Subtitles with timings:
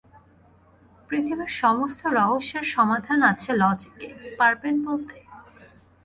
[1.09, 4.07] পৃথিবীর সমস্ত রহস্যের সমাধান আছে লজিকে,
[4.39, 5.15] পারবেন বলতে?